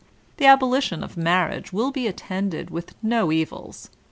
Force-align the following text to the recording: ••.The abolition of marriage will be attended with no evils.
••.The 0.37 0.47
abolition 0.47 1.03
of 1.03 1.15
marriage 1.15 1.71
will 1.71 1.91
be 1.91 2.07
attended 2.07 2.71
with 2.71 2.95
no 3.03 3.31
evils. 3.31 3.91